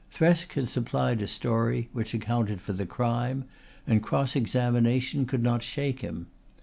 Thresk 0.11 0.53
had 0.53 0.67
supplied 0.67 1.21
a 1.21 1.27
story 1.27 1.89
which 1.93 2.15
accounted 2.15 2.59
for 2.59 2.73
the 2.73 2.87
crime, 2.87 3.45
and 3.85 4.01
cross 4.01 4.35
examination 4.35 5.27
could 5.27 5.43
not 5.43 5.61
shake 5.61 5.99
him. 5.99 6.25